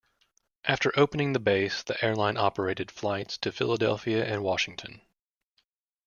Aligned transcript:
After 0.65 0.91
opening 0.99 1.33
the 1.33 1.39
base, 1.39 1.83
the 1.83 2.03
airline 2.03 2.35
operated 2.35 2.89
flights 2.89 3.37
to 3.37 3.51
Philadelphia 3.51 4.25
and 4.25 4.41
Washington. 4.41 5.01